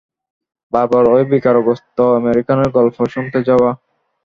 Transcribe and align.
বারবার 0.73 1.03
ঐ 1.07 1.17
বিকারগ্রস্ত 1.31 1.97
আমেরিকানের 2.19 2.69
গল্প 2.77 2.97
শুনতে 3.13 3.39
যাওয়া। 3.47 3.69